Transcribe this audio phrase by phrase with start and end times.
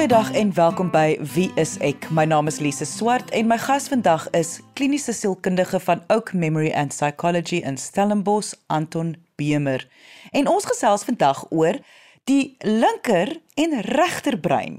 [0.00, 2.06] Goeiedag en welkom by Wie is ek?
[2.08, 6.70] My naam is Lise Swart en my gas vandag is kliniese sielkundige van Oak Memory
[6.72, 9.84] and Psychology in Stellenbosch, Anton Bemer.
[10.32, 11.76] En ons gesels vandag oor
[12.24, 14.78] die linker en regterbrein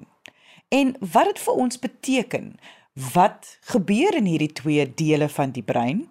[0.73, 2.49] en wat dit vir ons beteken.
[3.13, 6.07] Wat gebeur in hierdie twee dele van die brein?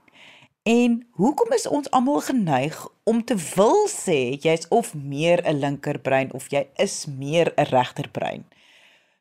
[0.63, 2.79] En hoekom is ons almal geneig
[3.11, 8.47] om te wil sê jy's of meer 'n linkerbrein of jy is meer 'n regterbrein?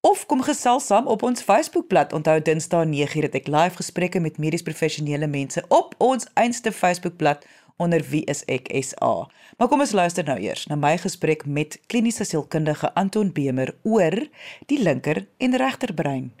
[0.00, 2.12] of kom gesels saam op ons Facebookblad.
[2.16, 7.46] Onthou Dinsdae 9:00 het ek live gesprekke met medies professionele mense op ons einste Facebookblad
[7.76, 9.28] onder Wie is ek SA.
[9.58, 14.28] Maar kom ons luister nou eers na my gesprek met kliniese sielkundige Anton Bemer oor
[14.66, 16.32] die linker en regterbrein.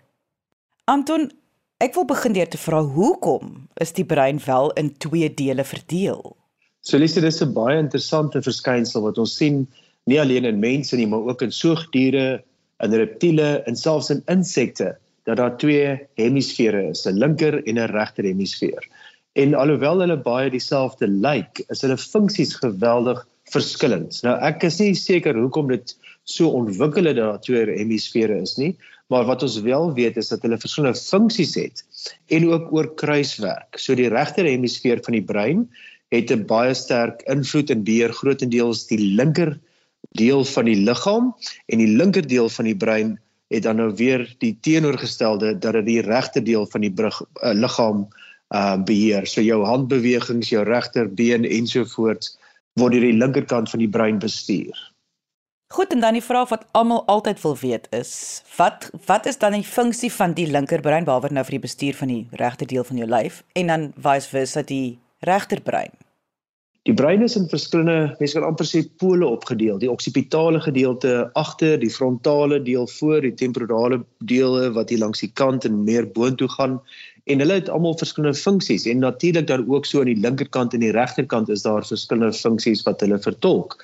[0.84, 1.30] Anton,
[1.80, 6.18] Ek wil begin deur te vra hoekom is die brein wel in twee dele verdeel?
[6.84, 9.66] So Lise, dis 'n baie interessante verskynsel wat ons sien
[10.04, 12.42] nie alleen in mense nie, maar ook in soogdiere,
[12.84, 14.92] in reptiele en selfs in insekte
[15.24, 18.84] dat daar twee hemisfere is, 'n linker en 'n regter hemisfeer.
[19.32, 23.24] En alhoewel hulle baie dieselfde lyk, is hulle funksies geweldig
[23.56, 24.20] verskillend.
[24.22, 28.58] Nou ek is nie seker hoekom dit so ontwikkel het dat daar twee hemisfere is
[28.58, 28.76] nie,
[29.10, 31.82] maar wat ons wel weet is dat hulle verskillende funksies het
[32.30, 33.78] en ook oor kruiswerk.
[33.78, 35.66] So die regter hemisfeer van die brein
[36.14, 39.58] het 'n baie sterk invloed en beheer grootendeels die linker
[40.18, 41.34] deel van die liggaam
[41.66, 43.18] en die linker deel van die brein
[43.50, 47.52] het dan nou weer die teenoorgestelde dat dit die regter deel van die brug, uh,
[47.52, 48.08] liggaam
[48.54, 49.26] uh beheer.
[49.26, 52.38] So jou handbewegings, jou regterbeen ensovoorts
[52.74, 54.89] word deur die linkerkant van die brein bestuur.
[55.72, 59.54] Goed en dan die vraag wat almal altyd wil weet is, wat wat is dan
[59.54, 62.98] die funksie van die linkerbrein waaroor nou vir die bestuur van die regter deel van
[62.98, 64.98] jou lyf en dan vice versa die
[65.30, 65.94] regterbrein?
[66.88, 69.78] Die brein is in verskillende, mense kan amper sê pole opgedeel.
[69.78, 75.30] Die oksipitale gedeelte agter, die frontale deel voor, die temporale dele wat hier langs die
[75.38, 76.80] kant en meer boontoe gaan
[77.24, 80.82] en hulle het almal verskillende funksies en natuurlik dan ook so aan die linkerkant en
[80.84, 83.76] die regterkant is daar verskillende funksies wat hulle vertolk.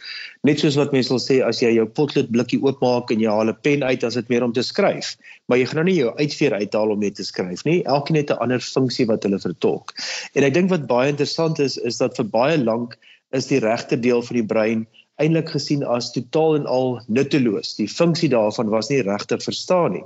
[0.47, 3.53] Net soos wat mense sal sê as jy jou potlood blikkie oopmaak en jy haal
[3.53, 5.99] 'n pen uit, dan is dit meer om te skryf, maar jy gaan nou nie
[6.01, 7.83] jou uitveer uithaal om mee te skryf nie.
[7.85, 9.93] Elkeen het 'n ander funksie wat hulle vertolk.
[10.35, 12.99] En ek dink wat baie interessant is is dat vir baie lank
[13.33, 14.87] is die regter deel van die brein
[15.19, 17.77] eintlik gesien as totaal en al nutteloos.
[17.77, 20.05] Die funksie daarvan was nie regtig verstaan nie.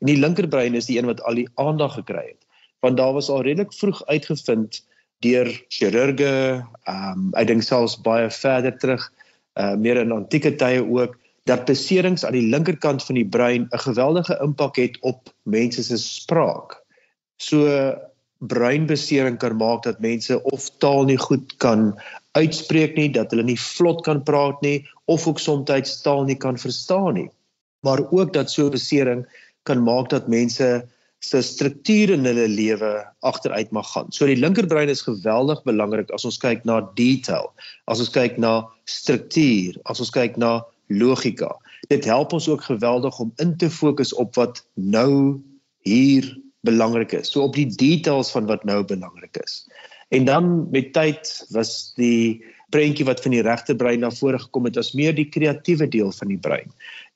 [0.00, 2.41] En die linkerbrein is die een wat al die aandag gekry het
[2.82, 4.82] want daar was al redelik vroeg uitgevind
[5.22, 6.32] deur chirurge,
[6.84, 9.04] ehm um, ek dink selfs baie verder terug,
[9.60, 11.18] uh meer in antieke tye ook
[11.50, 15.98] dat beserings aan die linkerkant van die brein 'n geweldige impak het op mense se
[15.98, 16.82] spraak.
[17.36, 17.66] So
[18.38, 21.94] breinbesering kan maak dat mense of taal nie goed kan
[22.32, 26.58] uitspreek nie, dat hulle nie vlot kan praat nie of ook soms taal nie kan
[26.58, 27.30] verstaan nie.
[27.82, 29.26] Maar ook dat so besering
[29.62, 30.88] kan maak dat mense
[31.22, 32.90] se struktuur in hulle lewe
[33.22, 34.10] agteruit mag gaan.
[34.10, 37.52] So die linkerbrein is geweldig belangrik as ons kyk na detail,
[37.86, 40.58] as ons kyk na struktuur, as ons kyk na
[40.90, 41.52] logika.
[41.90, 45.38] Dit help ons ook geweldig om in te fokus op wat nou
[45.86, 46.26] hier
[46.66, 47.30] belangrik is.
[47.30, 49.62] So op die details van wat nou belangrik is.
[50.12, 54.78] En dan met tyd was die prentjie wat van die regterbrein na vore gekom het
[54.80, 56.70] as meer die kreatiewe deel van die brein.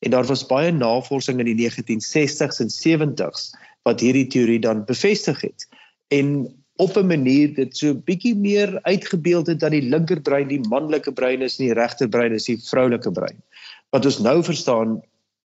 [0.04, 3.50] En daar was baie navorsing in die 1960s en 70s
[3.86, 5.68] wat hierdie teorie dan bevestig het.
[6.10, 11.12] En op 'n manier dit so bietjie meer uitgebeeld het dat die linkerbrein die manlike
[11.12, 13.38] brein is en die regterbrein is die vroulike brein.
[13.90, 15.02] Wat ons nou verstaan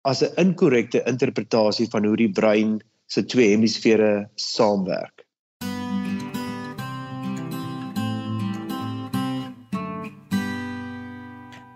[0.01, 5.25] as 'n inkorrekte interpretasie van hoe die brein se twee hemisfere saamwerk.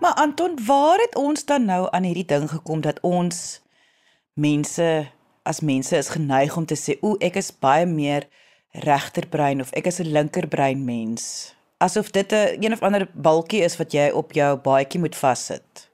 [0.00, 3.60] Maar Anton, waar het ons dan nou aan hierdie ding gekom dat ons
[4.32, 5.10] mense
[5.42, 8.26] as mense is geneig om te sê o, ek is baie meer
[8.86, 11.54] regterbrein of ek is 'n linkerbrein mens.
[11.80, 15.88] Asof dit 'n een of ander balkie is wat jy op jou baadjie moet vassit.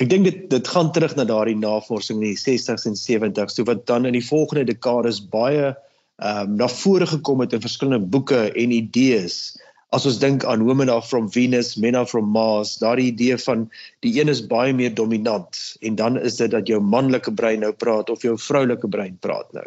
[0.00, 3.64] Ek dink dit dit gaan terug na daardie navorsing in die 60s en 70s, so
[3.64, 5.76] wat dan in die volgende dekades baie
[6.20, 9.56] ehm um, na vore gekom het in verskillende boeke en idees
[9.96, 13.64] as ons dink aan women are from Venus, men are from Mars, daardie idee van
[14.06, 17.72] die een is baie meer dominant en dan is dit dat jou manlike brein nou
[17.74, 19.64] praat of jou vroulike brein praat nou.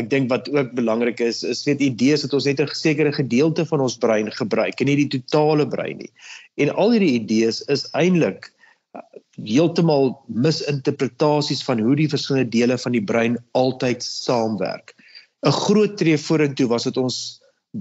[0.00, 3.66] Ek dink wat ook belangrik is is weet idees dat ons net 'n sekere gedeelte
[3.68, 6.12] van ons brein gebruik en nie die totale brein nie.
[6.56, 8.48] En al hierdie idees is eintlik
[8.96, 9.04] uh,
[9.36, 14.96] heeltemal misinterpretasies van hoe die verskillende dele van die brein altyd saamwerk.
[15.44, 17.39] 'n Groot tree vorentoe was dit ons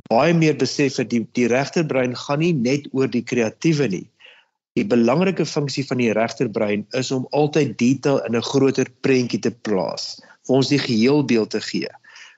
[0.09, 4.05] baie meer besef dat die die regterbrein gaan nie net oor die kreatiewe nie.
[4.77, 9.51] Die belangrike funksie van die regterbrein is om altyd detail in 'n groter prentjie te
[9.51, 11.89] plaas, vir ons die geheelbeeld te gee.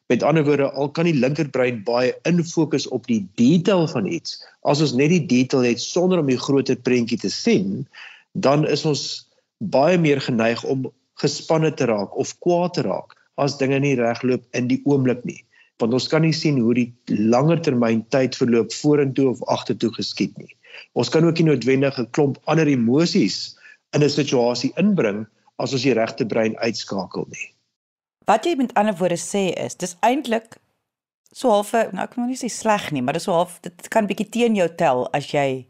[0.10, 4.82] Met ander woorde, al kan die linkerbrein baie infokus op die detail van iets, as
[4.82, 7.88] ons net die detail het sonder om die groter prentjie te sien,
[8.34, 9.28] dan is ons
[9.58, 14.44] baie meer geneig om gespanne te raak of kwaad te raak as dinge nie regloop
[14.52, 15.44] in die oomblik nie
[15.82, 16.90] want ons kan nie sien hoe die
[17.34, 20.52] langer termyn tyd verloop vorentoe of agtertoe geskied nie.
[20.94, 23.58] Ons kan ook nie noodwendig 'n klomp ander emosies
[23.94, 25.26] in 'n situasie inbring
[25.60, 27.48] as ons die regte brein uitskakel nie.
[28.26, 30.58] Wat jy met ander woorde sê is, dis eintlik
[31.32, 34.08] so half, nou ek moet nie sê sleg nie, maar dis so half dit kan
[34.08, 35.68] bietjie teen jou tel as jy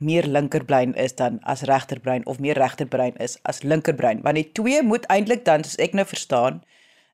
[0.00, 4.82] meer linkerbrein is dan as regterbrein of meer regterbrein is as linkerbrein, want die twee
[4.82, 6.62] moet eintlik dan soos ek nou verstaan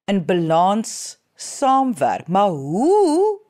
[0.06, 2.28] in balans saamwerk.
[2.28, 3.44] Maar hoe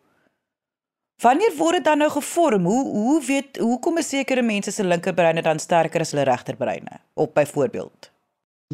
[1.16, 2.64] Wanneer word dit dan nou gevorm?
[2.68, 7.00] Hoe hoe weet hoekom is sekere mense se linkerbreine dan sterker as hulle regterbreine?
[7.14, 8.10] Op byvoorbeeld.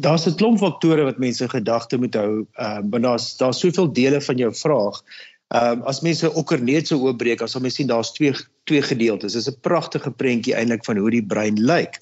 [0.01, 2.45] Daar's 'n klomp faktore wat mense gedagte moet hou.
[2.53, 5.01] Ehm uh, daar's daar's soveel dele van jou vraag.
[5.47, 8.33] Ehm uh, as mense okkerneet so oopbreek, as ons sien daar's twee
[8.63, 9.33] twee gedeeltes.
[9.33, 12.01] Dit is 'n pragtige prentjie eintlik van hoe die brein lyk.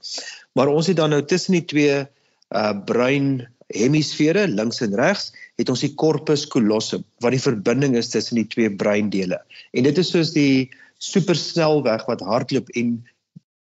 [0.53, 2.07] Maar ons het dan nou tussen die twee
[2.49, 5.29] uh brein hemisfere links en regs
[5.59, 9.39] het ons die corpus callosum wat die verbinding is tussen die twee breindele.
[9.73, 10.69] En dit is soos die
[11.01, 12.99] supersnelweg wat hardloop en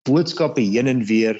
[0.07, 1.39] boodskappe heen en weer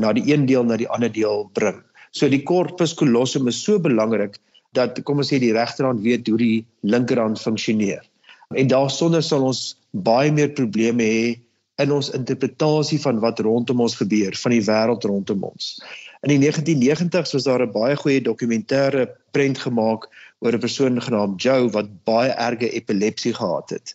[0.00, 1.82] na die een deel na die ander deel bring.
[2.12, 4.38] So die corpus callosum is so belangrik
[4.76, 8.04] dat kom ons sê die regterhand weet hoe die linkerhand funksioneer.
[8.54, 9.74] En daarsonder sal ons
[10.06, 11.26] baie meer probleme hê
[11.82, 15.74] in ons interpretasie van wat rondom ons gebeur, van die wêreld rondom ons.
[16.24, 20.08] In die 1990s was daar 'n baie goeie dokumentêre prent gemaak
[20.40, 23.94] oor 'n persoon genaamd Joe wat baie erge epilepsie gehad het.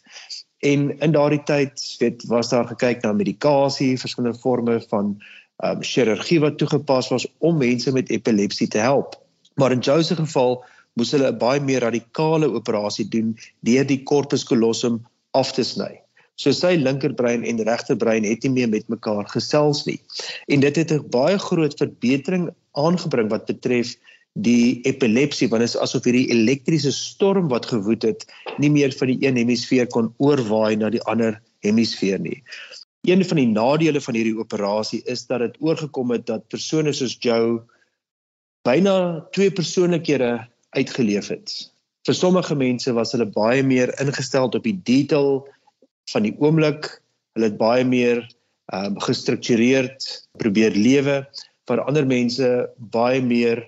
[0.59, 5.17] En in daardie tyd, weet, was daar gekyk na medikasie, verskillende forme van
[5.61, 9.21] ehm um, chirurgie wat toegepas was om mense met epilepsie te help.
[9.55, 10.63] Maar in Joe se geval
[10.93, 16.01] moes hulle 'n baie meer radikale operasie doen deur die corpus callosum af te sny.
[16.41, 19.99] So sy linkerbrein en regterbrein het nie meer met mekaar gesels nie.
[20.49, 23.95] En dit het 'n baie groot verbetering aangebring wat betref
[24.39, 28.25] die epilepsie want dit is asof hierdie elektriese storm wat gewoed het
[28.57, 32.41] nie meer van die een hemisfeer kon oorwaai na die ander hemisfeer nie.
[33.03, 37.17] Een van die nadele van hierdie operasie is dat dit oorgekom het dat persone soos
[37.19, 37.61] Joe
[38.63, 41.71] byna twee persoonlikhede uitgeleef het.
[42.07, 45.43] Vir sommige mense was hulle baie meer ingestel op die detail
[46.09, 47.01] van die oomblik.
[47.35, 48.25] Hulle het baie meer
[48.71, 50.05] ehm um, gestruktureerd
[50.39, 51.25] probeer lewe
[51.67, 52.47] vir ander mense
[52.93, 53.65] baie meer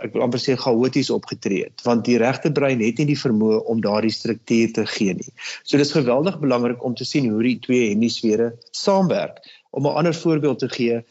[0.00, 3.60] ek wil amper sê chaoties opgetree het want die regte brein het nie die vermoë
[3.72, 5.32] om daardie struktuur te gee nie.
[5.64, 9.42] So dis geweldig belangrik om te sien hoe die twee hemisfere saamwerk.
[9.76, 11.02] Om 'n ander voorbeeld te gee,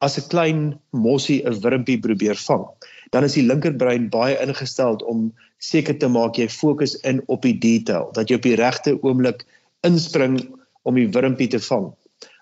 [0.00, 0.60] as 'n klein
[0.90, 2.66] mossie 'n wurmpie probeer vang,
[3.10, 7.58] dan is die linkerbrein baie ingestel om seker te maak jy fokus in op die
[7.58, 9.46] detail, dat jy op die regte oomblik
[9.86, 10.40] inspring
[10.82, 11.90] om die wurmpie te vang.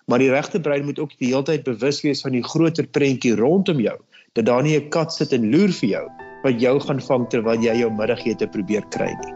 [0.09, 3.35] Maar die regte brein moet ook die hele tyd bewus wees van die groter prentjie
[3.37, 3.97] rondom jou,
[4.33, 6.07] dat daar nie 'n kat sit en loer vir jou
[6.43, 9.33] wat jou gaan vang terwyl jy jou middagete probeer kry nie.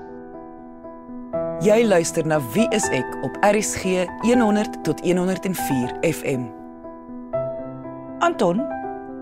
[1.61, 6.49] Jy luister na Wie is ek op RCG 100 tot 104 FM.
[8.19, 8.59] Anton,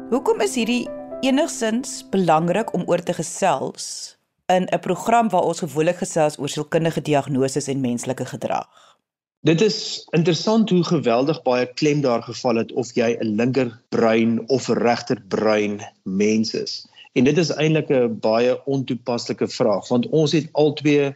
[0.09, 0.87] hoekom is hierdie
[1.21, 7.01] enigsins belangrik om oor te gesels in 'n program waar ons gewoonlik gesels oor sielkundige
[7.01, 8.67] diagnoses en menslike gedrag.
[9.39, 14.69] Dit is interessant hoe geweldig baie klem daar geval het of jy 'n linkerbrein of
[14.69, 16.87] 'n regterbrein mens is.
[17.13, 21.15] En dit is eintlik 'n baie ontoepaslike vraag want ons het albei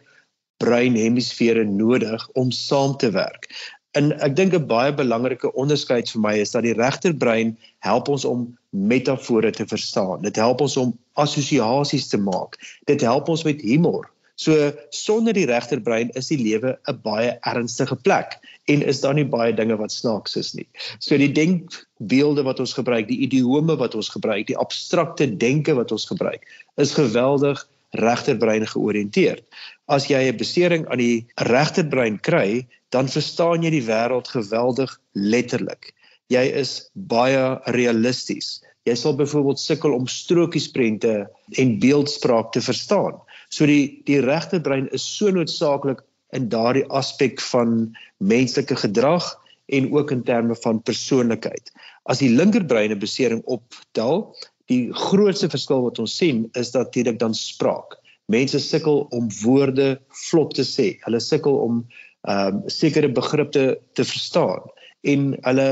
[0.58, 3.48] breinhemisfere nodig om saam te werk.
[3.92, 8.26] En ek dink 'n baie belangrike onderskeid vir my is dat die regterbrein help ons
[8.26, 10.22] om metafore te verstaan.
[10.22, 12.58] Dit help ons om assosiasies te maak.
[12.86, 14.06] Dit help ons met humor.
[14.38, 14.54] So
[14.94, 18.38] sonder die regterbrein is die lewe 'n baie ernstige plek
[18.70, 20.68] en is daar nie baie dinge wat snaaks is nie.
[21.00, 25.92] So die denkbeelde wat ons gebruik, die idiome wat ons gebruik, die abstrakte denke wat
[25.92, 26.46] ons gebruik,
[26.78, 27.66] is geweldig
[27.98, 29.42] regterbrein georiënteerd.
[29.88, 35.94] As jy 'n besering aan die regterbrein kry, dan verstaan jy die wêreld geweldig letterlik.
[36.30, 38.62] Jy is baie realisties.
[38.88, 41.14] Jy sal byvoorbeeld sukkel om strokiesprente
[41.60, 43.20] en beeldspraak te verstaan.
[43.52, 46.04] So die die regte brein is so noodsaaklik
[46.36, 49.28] in daardie aspek van menslike gedrag
[49.68, 51.72] en ook in terme van persoonlikheid.
[52.08, 54.36] As die linkerbrein 'n besering optel,
[54.72, 60.00] die grootste verskil wat ons sien is dat dit dan spraak mense sukkel om woorde
[60.28, 60.88] vlot te sê.
[61.06, 61.86] Hulle sukkel om
[62.28, 64.66] ehm um, sekere begrippe te verstaan
[65.08, 65.68] en hulle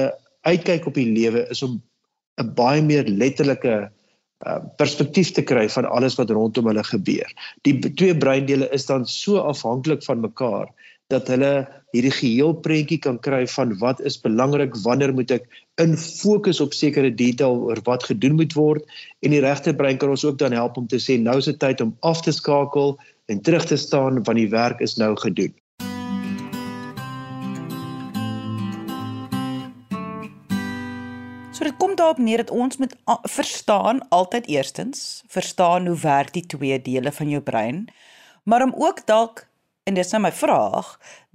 [0.48, 1.82] uitkyk op die lewe is om
[2.42, 3.76] 'n baie meer letterlike
[4.46, 7.30] uh, perspektief te kry van alles wat rondom hulle gebeur.
[7.64, 10.68] Die twee breindele is dan so afhanklik van mekaar
[11.14, 15.46] dat hulle hierdie geheel prentjie kan kry van wat is belangrik, wanneer moet ek
[15.82, 20.16] in fokus op sekere detail oor wat gedoen moet word en die regte brein kan
[20.16, 22.98] ons ook dan help om te sê nou is dit tyd om af te skakel
[23.32, 25.54] en terug te staan want die werk is nou gedoen.
[31.56, 32.96] So dit kom daarop neer dat ons moet
[33.32, 37.86] verstaan altyd eerstens, verstaan hoe werk die twee dele van jou brein,
[38.44, 39.48] maar om ook dalk
[39.86, 40.88] En dis nou my vraag,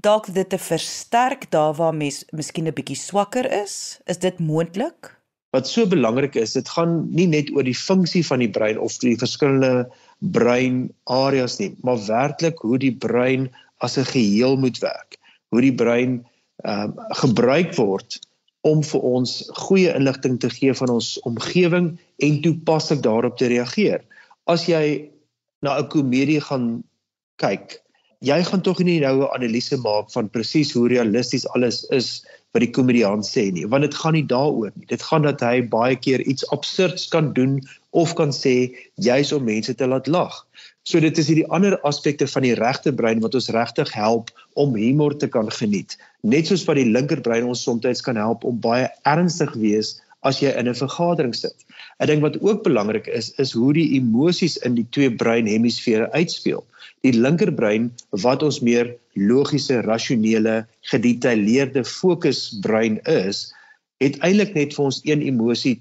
[0.02, 5.10] dalk dit te versterk daar waar mens miskien 'n bietjie swakker is, is dit moontlik?
[5.54, 8.98] Wat so belangrik is, dit gaan nie net oor die funksie van die brein of
[8.98, 9.86] die verskillende
[10.18, 13.46] breinareas nie, maar werklik hoe die brein
[13.78, 15.18] as 'n geheel moet werk.
[15.54, 16.26] Hoe die brein
[16.66, 16.90] uh,
[17.22, 18.18] gebruik word
[18.68, 19.36] om vir ons
[19.66, 21.92] goeie inligting te gee van ons omgewing
[22.24, 24.02] en toepaslik daarop te reageer.
[24.46, 25.10] As jy
[25.62, 26.84] na 'n komedie gaan
[27.40, 27.80] kyk,
[28.20, 32.60] jy gaan tog nie nou 'n analise maak van presies hoe realisties alles is wat
[32.60, 34.86] die komediant sê nie, want dit gaan nie daaroor nie.
[34.86, 39.44] Dit gaan dat hy baie keer iets absurds kan doen of kan sê juis om
[39.44, 40.46] mense te laat lag.
[40.90, 44.74] So dit is hierdie ander aspekte van die regte brein wat ons regtig help om
[44.74, 45.94] humor te kan geniet.
[46.26, 50.50] Net soos wat die linkerbrein ons soms kan help om baie ernstig wees as jy
[50.50, 51.54] in 'n vergadering sit.
[52.00, 56.66] Ek dink wat ook belangrik is is hoe die emosies in die twee breinhemisfere uitspeel
[57.06, 57.88] die linkerbrein
[58.24, 63.48] wat ons meer logiese, rasionele, gedetailleerde fokusbrein is,
[64.04, 65.78] het eintlik net vir ons een emosie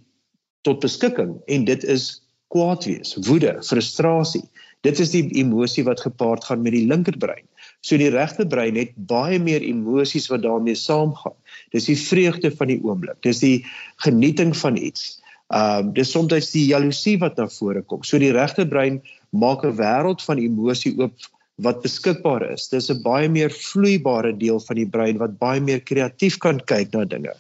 [0.67, 2.09] tot beskikking en dit is
[2.53, 4.43] kwaad wees, woede, frustrasie.
[4.87, 7.43] Dit is die emosie wat gepaard gaan met die linkerbrein.
[7.83, 11.35] So die regterbrein het baie meer emosies wat daarmee saamgaan.
[11.75, 13.19] Dis die vreugde van die oomblik.
[13.23, 13.65] Dis die
[14.05, 15.17] genieting van iets.
[15.49, 18.03] Ehm um, dis soms die jaloesie wat na vore kom.
[18.03, 21.15] So die regterbrein maak 'n wêreld van emosie oop
[21.63, 22.69] wat beskikbaar is.
[22.69, 26.93] Dis 'n baie meer vloeibare deel van die brein wat baie meer kreatief kan kyk
[26.93, 27.33] na dinge.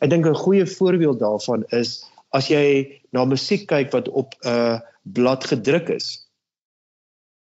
[0.00, 4.82] Ek dink 'n goeie voorbeeld daarvan is as jy na musiek kyk wat op 'n
[5.02, 6.25] blad gedruk is.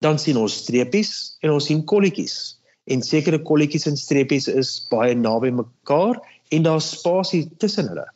[0.02, 2.58] Dan sien ons streepies en ons sien kolletjies.
[2.90, 6.18] En sekere kolletjies en streepies is baie naby mekaar
[6.52, 8.08] en daar's spasie tussen hulle.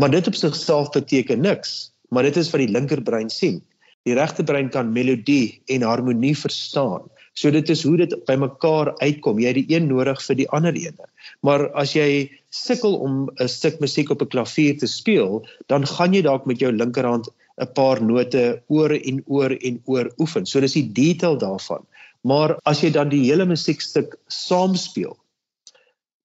[0.00, 3.60] Maar dit op sigself beteken niks, maar dit is wat die linkerbrein sien.
[4.04, 7.06] Die regte brein kan melodie en harmonie verstaan.
[7.34, 9.40] So dit is hoe dit by mekaar uitkom.
[9.42, 11.08] Jy het die een nodig vir die ander ene.
[11.42, 16.14] Maar as jy sukkel om 'n stuk musiek op 'n klavier te speel, dan gaan
[16.14, 17.28] jy dalk met jou linkerhand
[17.60, 20.46] 'n paar note oor en oor en oor oefen.
[20.46, 21.84] So dis die detail daarvan.
[22.22, 25.16] Maar as jy dan die hele musiekstuk saam speel,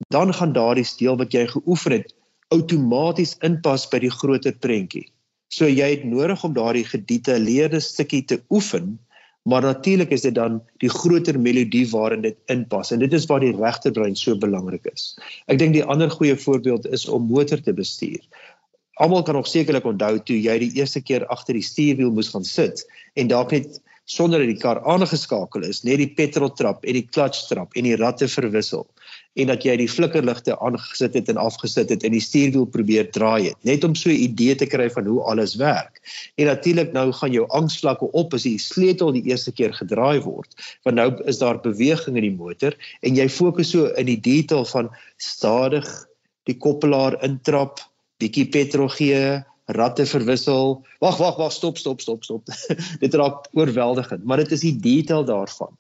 [0.09, 2.15] dan gaan daardie steel wat jy geoefen het
[2.55, 5.09] outomaties inpas by die groter prentjie.
[5.53, 8.97] So jy het nodig om daardie gedetailleerde stukkie te oefen,
[9.49, 13.41] maar natuurlik is dit dan die groter melodie waarin dit inpas en dit is waar
[13.41, 15.15] die regterbrein so belangrik is.
[15.49, 18.21] Ek dink die ander goeie voorbeeld is om motor te bestuur.
[18.99, 22.47] Almal kan nog sekerlik onthou toe jy die eerste keer agter die stuurwiel moes gaan
[22.47, 22.83] sit
[23.15, 23.79] en dalk net
[24.09, 28.27] sonder dat die kar aangeskakel is, net die petroltrap en die clutch-trap en die ratte
[28.31, 28.87] verwissel
[29.39, 33.51] en dat jy die flikkerligte aangesit het en afgesit het en die stuurwiel probeer draai
[33.51, 36.01] het net om so 'n idee te kry van hoe alles werk.
[36.37, 40.55] En natuurlik nou gaan jou angsvlakke op as die sleutel die eerste keer gedraai word,
[40.83, 44.65] want nou is daar beweging in die motor en jy fokus so in die detail
[44.65, 45.87] van stadig
[46.43, 47.79] die koppelaar intrap,
[48.19, 49.43] bietjie petrol gee,
[49.75, 50.79] ratte verwissel.
[51.03, 52.49] Wag, wag, wag, stop, stop, stop, stop.
[53.03, 55.71] dit raak oorweldigend, maar dit is die detail daarvan.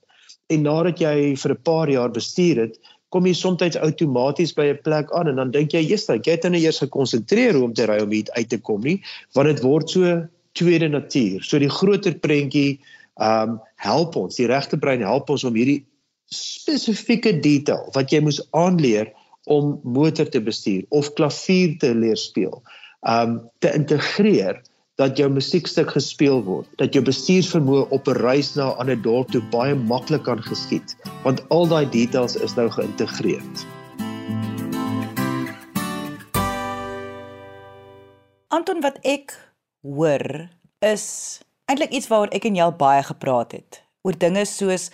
[0.49, 2.79] En nadat jy vir 'n paar jaar bestuur het,
[3.09, 6.43] kom jy soms outomaties by 'n plek aan en dan dink jy, "Jesus, jy het
[6.43, 9.01] nou eers gekonsentreer om te ry om hier uit te kom nie,
[9.33, 12.79] want dit word so tweede natuur." So die groter prentjie
[13.19, 15.85] um help ons, die regte brein help ons om hierdie
[16.31, 19.11] spesifieke detail wat jy moes aanleer
[19.49, 22.61] om motor te bestuur of klavier te leer speel
[23.07, 24.61] um te integreer
[24.99, 29.31] dat jou musiekstuk gespeel word, dat jou bestuursvermoë op 'n reis na 'n ander dorp
[29.31, 33.43] toe baie maklik kan geskied, want al daai details is nou geïntegreer.
[38.49, 39.37] Anton wat ek
[39.81, 40.49] hoor
[40.81, 44.91] is eintlik iets waaroor ek en jy al baie gepraat het, oor dinge soos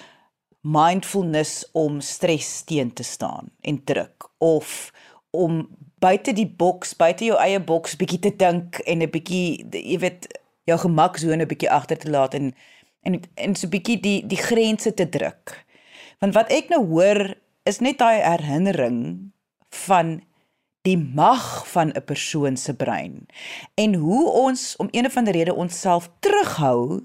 [0.65, 4.91] mindfulness om stres teen te staan en druk of
[5.29, 5.67] om
[6.01, 10.27] buite die boks, buite jou eie boks bietjie te dink en 'n bietjie jy weet
[10.65, 12.53] jou gemaksone bietjie agter te laat en
[13.05, 15.65] en en so bietjie die die grense te druk.
[16.19, 19.31] Want wat ek nou hoor is net daai herinnering
[19.69, 20.21] van
[20.81, 23.27] die mag van 'n persoon se brein
[23.75, 27.01] en hoe ons om een of ander rede onsself terughou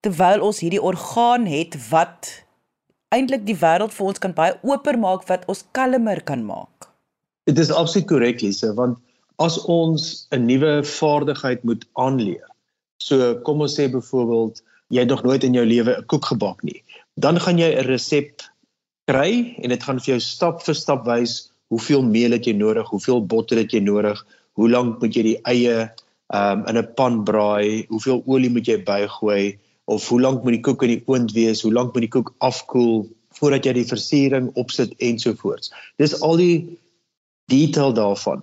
[0.00, 2.45] terwyl ons hierdie orgaan het wat
[3.14, 6.88] eintlik die wêreld vir ons kan baie oper maak wat ons kalmer kan maak.
[7.46, 8.98] Dit is absoluut korrek Lise want
[9.38, 12.48] as ons 'n nuwe vaardigheid moet aanleer.
[12.98, 16.62] So kom ons sê byvoorbeeld jy het nog nooit in jou lewe 'n koek gebak
[16.62, 16.82] nie.
[17.14, 18.42] Dan gaan jy 'n resep
[19.06, 22.88] kry en dit gaan vir jou stap vir stap wys hoeveel meel het jy nodig,
[22.88, 25.90] hoeveel botter het jy nodig, hoe lank moet jy die eie
[26.34, 30.64] um, in 'n pan braai, hoeveel olie moet jy bygooi of hoe lank moet die
[30.66, 33.06] koek in die oond wees, hoe lank moet die koek afkoel
[33.38, 35.72] voordat jy die versiering opsit ensovoorts.
[36.00, 36.78] Dis al die
[37.52, 38.42] detail daarvan.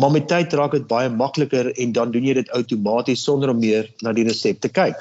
[0.00, 3.60] Maar met tyd raak dit baie makliker en dan doen jy dit outomaties sonder om
[3.62, 4.98] meer na die resep te kyk.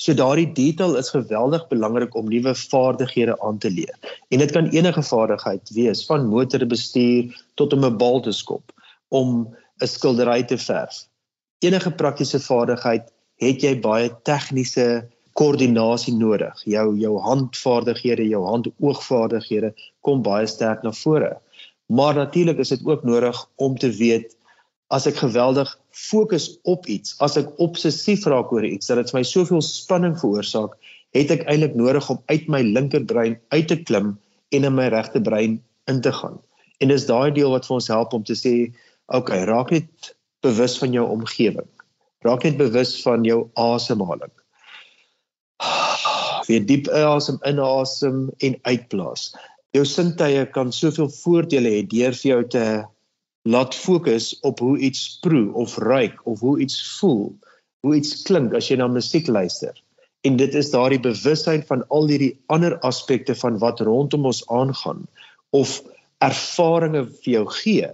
[0.00, 3.96] So daardie detail is geweldig belangrik om nuwe vaardighede aan te leer.
[4.32, 8.72] En dit kan enige vaardigheid wees, van motorbestuur tot om 'n bal te skop,
[9.08, 9.48] om
[9.80, 11.04] 'n skildery te verf.
[11.60, 15.06] Enige praktiese vaardigheid het jy baie tegniese
[15.38, 16.56] koördinasie nodig.
[16.68, 19.72] Jou jou handvaardighede, jou handoogvaardighede
[20.04, 21.36] kom baie sterk na vore.
[21.90, 24.36] Maar natuurlik is dit ook nodig om te weet
[24.90, 29.20] as ek geweldig fokus op iets, as ek obsessief raak oor iets, dat dit vir
[29.20, 30.74] my soveel spanning veroorsaak,
[31.14, 34.16] het ek eintlik nodig om uit my linkerbrein uit te klim
[34.54, 36.38] en in my regte brein in te gaan.
[36.82, 38.54] En dis daai deel wat vir ons help om te sê,
[39.14, 41.68] okay, raak net bewus van jou omgewing.
[42.20, 44.32] Raak net bewus van jou asemhaling.
[46.48, 49.30] Weer diep asem inasem en uitblaas.
[49.72, 52.64] Jou sintuie kan soveel voordele hê deur vir jou te
[53.48, 57.30] laat fokus op hoe iets proe of ruik of hoe iets voel,
[57.86, 59.72] hoe iets klink as jy na musiek luister.
[60.26, 65.06] En dit is daardie bewustheid van al hierdie ander aspekte van wat rondom ons aangaan
[65.56, 65.78] of
[66.20, 67.88] ervarings vir jou gee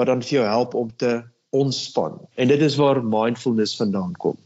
[0.00, 1.18] wat dan vir jou help om te
[1.50, 2.20] ontspan.
[2.34, 4.36] En dit is waar mindfulness vandaan kom.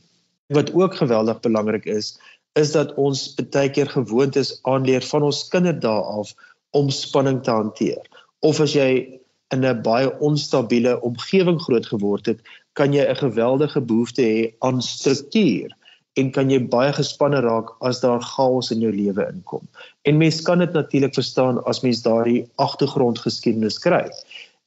[0.46, 2.18] Wat ook geweldig belangrik is,
[2.52, 6.34] is dat ons baie keer gewoontes aanleer van ons kinderdae af
[6.70, 8.02] om spanning te hanteer.
[8.40, 9.20] Of as jy
[9.54, 12.40] in 'n baie onstabiele omgewing groot geword het,
[12.72, 15.70] kan jy 'n geweldige behoefte hê aan struktuur
[16.18, 19.62] en kan jy baie gespanne raak as daar chaos in jou lewe inkom.
[20.02, 24.10] En mens kan dit natuurlik verstaan as mens daardie agtergrondgeskiedenis kry.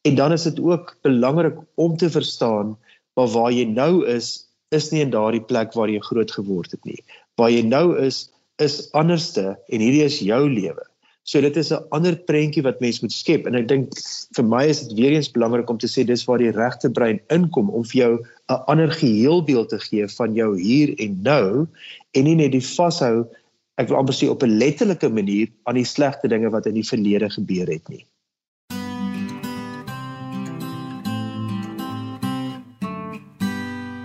[0.03, 2.77] En dan is dit ook belangrik om te verstaan
[3.13, 6.81] maar waar jy nou is, is nie in daardie plek waar jy groot geword het
[6.87, 6.97] nie.
[7.37, 8.25] Waar jy nou is,
[8.61, 10.85] is anderste en hierdie is jou lewe.
[11.23, 13.93] So dit is 'n ander prentjie wat mens moet skep en ek dink
[14.35, 17.21] vir my is dit weer eens belangrik om te sê dis waar die regte brein
[17.29, 18.13] inkom om vir jou
[18.49, 21.67] 'n ander geheelbeeld te gee van jou hier en nou
[22.11, 23.25] en nie net die vashou
[23.77, 26.89] ek wil amper sê op 'n letterlike manier aan die slegte dinge wat in die
[26.91, 28.05] verlede gebeur het nie.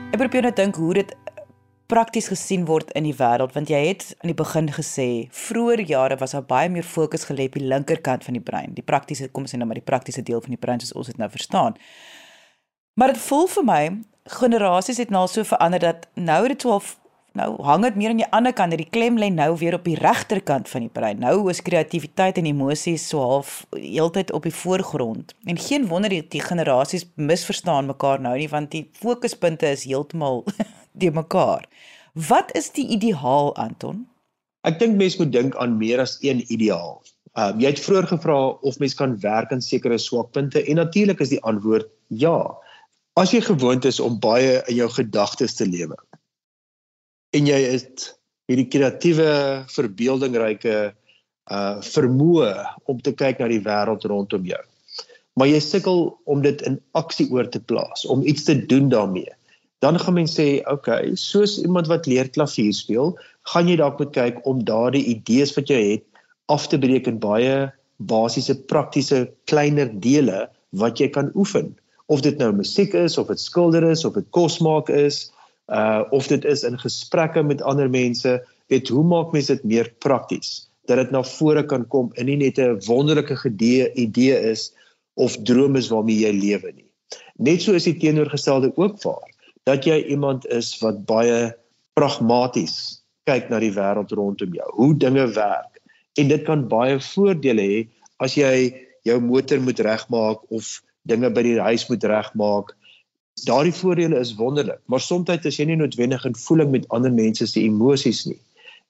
[0.09, 1.11] Ek probeer net dink hoe dit
[1.93, 6.17] prakties gesien word in die wêreld want jy het aan die begin gesê vroeër jare
[6.21, 8.73] was daar baie meer fokus gelê op die linkerkant van die brein.
[8.77, 11.11] Die praktiese kom ons sê nou maar die praktiese deel van die brein soos ons
[11.13, 11.77] dit nou verstaan.
[12.97, 13.83] Maar dit voel vir my
[14.39, 16.67] generasies het nou so verander dat nou het dit
[17.39, 19.99] nou hang dit meer aan die ander kant die klem lê nou weer op die
[19.99, 25.35] regterkant van die brein nou is kreatiwiteit en emosies so half heeltyd op die voorgrond
[25.47, 30.45] en geen wonder die, die generasies misverstaan mekaar nou nie want die fokuspunte is heeltemal
[31.01, 31.69] de mekaar.
[32.13, 34.07] Wat is die ideaal Anton?
[34.67, 36.99] Ek dink mense moet dink aan meer as een ideaal.
[37.39, 38.39] Ehm uh, jy het vroeër gevra
[38.71, 42.39] of mens kan werk aan sekere swakpunte en natuurlik is die antwoord ja.
[43.19, 45.97] As jy gewoond is om baie in jou gedagtes te lewe
[47.37, 48.09] en jy het
[48.49, 49.31] hierdie kreatiewe,
[49.73, 50.79] verbeeldingryke
[51.49, 52.53] uh vermoë
[52.93, 54.61] om te kyk na die wêreld rondom jou.
[55.39, 59.33] Maar jy sukkel om dit in aksie oor te plaas, om iets te doen daarmee
[59.79, 63.15] dan gaan mense sê, okay, soos iemand wat leer klavier speel,
[63.53, 67.21] gaan jy dalk moet kyk om daardie idees wat jy het af te breek in
[67.23, 67.69] baie
[68.11, 70.47] basiese praktiese kleiner dele
[70.79, 71.75] wat jy kan oefen.
[72.11, 75.29] Of dit nou musiek is of dit skilder is of dit kos maak is,
[75.69, 78.39] uh of dit is in gesprekke met ander mense,
[78.73, 82.37] weet hoe maak mense dit meer prakties dat dit na vore kan kom en nie
[82.37, 84.73] net 'n wonderlike idee idee is
[85.15, 86.89] of droom is waarmee jy lewe nie.
[87.37, 89.29] Net so is die teenoorgestelde ook waar
[89.69, 91.53] dat jy iemand is wat baie
[91.99, 95.81] pragmaties kyk na die wêreld rondom jou, hoe dinge werk.
[96.17, 98.73] En dit kan baie voordele hê as jy
[99.05, 102.73] jou motor moet regmaak of dinge by die huis moet regmaak.
[103.47, 107.47] Daardie voordele is wonderlik, maar soms is jy nie noodwendig in voeling met ander mense
[107.47, 108.39] se emosies nie.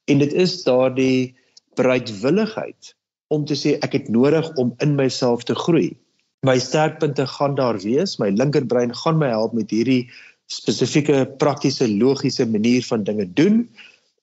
[0.09, 1.35] En dit is daardie
[1.77, 2.95] bereidwilligheid
[3.35, 5.97] om te sê ek het nodig om in myself te groei.
[6.47, 10.09] My sterkpunte gaan daar wees, my linkerbrein gaan my help met hierdie
[10.49, 13.67] spesifieke praktiese logiese manier van dinge doen,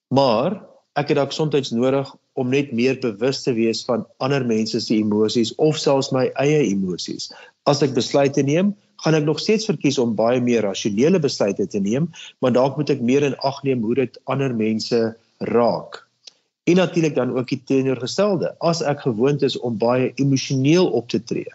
[0.09, 0.57] maar
[0.95, 2.09] ek het dalk soms nodig
[2.39, 6.63] om net meer bewus te wees van ander mense se emosies of selfs my eie
[6.71, 7.29] emosies.
[7.67, 11.79] As ek besluite neem, gaan ek nog steeds verkies om baie meer rasionele besluite te
[11.79, 15.01] neem, maar dalk moet ek meer in ag neem hoe dit ander mense
[15.51, 16.01] raak.
[16.65, 18.55] En natuurlik dan ook die teenoorgestelde.
[18.59, 21.51] As ek gewoond is om baie emosioneel op te tree,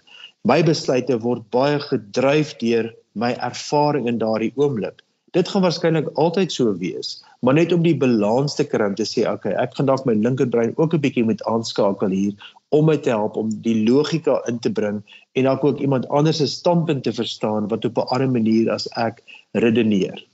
[0.46, 5.03] my besluite word baie gedryf deur my ervaring in daardie oomblik.
[5.35, 9.07] Dit gaan waarskynlik altyd so wees, maar net om die balans te kry om te
[9.09, 12.35] sê, okay, ek gaan dalk my linkerbrein ook 'n bietjie met aanskakel hier
[12.68, 16.37] om my te help om die logika in te bring en dalk ook iemand anders
[16.37, 19.22] se standpunt te verstaan wat op 'n ander manier as ek
[19.53, 20.26] redeneer.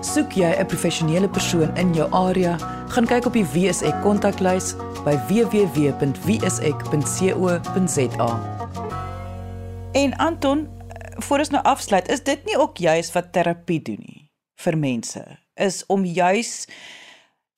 [0.00, 2.58] Soek jy 'n professionele persoon in jou area,
[2.88, 6.20] gaan kyk op die WSE kontaklys by www.wsek.co.za.
[9.92, 10.68] En Anton,
[11.16, 14.23] voor ons nou afsluit, is dit nie ook juis wat terapie doen nie
[14.54, 15.22] vir mense?
[15.54, 16.66] Is om juis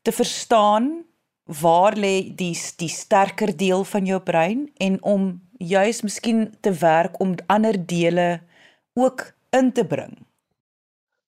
[0.03, 1.05] te verstaan
[1.47, 7.21] waar lê die die sterker deel van jou brein en om juis miskien te werk
[7.21, 8.41] om ander dele
[8.95, 10.15] ook in te bring.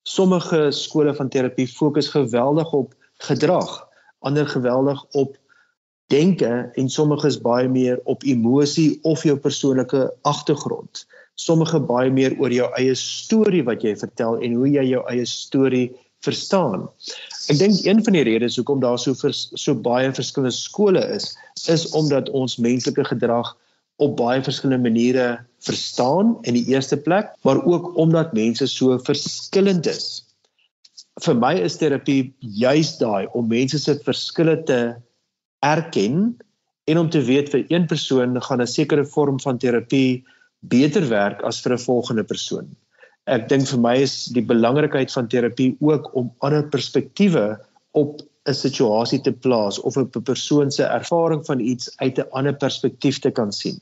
[0.03, 3.87] Sommige skole van terapie fokus geweldig op gedrag,
[4.19, 5.37] ander geweldig op
[6.09, 11.05] denke en sommige is baie meer op emosie of jou persoonlike agtergrond.
[11.39, 15.25] Sommige baie meer oor jou eie storie wat jy vertel en hoe jy jou eie
[15.29, 15.87] storie
[16.25, 16.87] verstaan.
[17.47, 21.31] Ek dink een van die redes hoekom daar so vers, so baie verskillende skole is,
[21.71, 23.53] is omdat ons menslike gedrag
[24.03, 25.27] op baie verskillende maniere
[25.63, 30.25] verstaan in die eerste plek, maar ook omdat mense so verskillend is.
[31.23, 34.79] Vir my is terapie juis daai om mense se verskille te
[35.65, 36.37] erken
[36.89, 40.23] en om te weet vir een persoon gaan 'n sekere vorm van terapie
[40.61, 42.75] beter werk as vir 'n volgende persoon.
[43.27, 47.59] Ek dink vir my is die belangrikheid van terapie ook om ander perspektiewe
[47.93, 52.29] op 'n situasie te plaas of op 'n persoon se ervaring van iets uit 'n
[52.31, 53.79] ander perspektief te kan sien.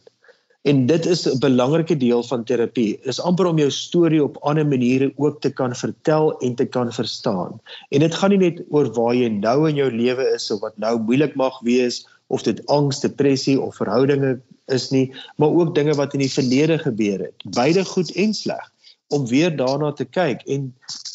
[0.68, 3.00] En dit is 'n belangrike deel van terapie.
[3.02, 6.94] Is amper om jou storie op ander maniere ook te kan vertel en te kan
[6.94, 7.62] verstaan.
[7.90, 10.78] En dit gaan nie net oor waar jy nou in jou lewe is of wat
[10.78, 15.96] nou moeilik mag wees of dit angs, depressie of verhoudinge is nie, maar ook dinge
[15.96, 18.72] wat in die verlede gebeur het, beide goed en sleg
[19.16, 20.68] om weer daarna te kyk en